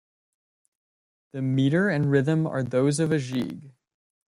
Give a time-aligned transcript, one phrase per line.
[1.33, 3.71] The meter and rhythm are those of a gigue.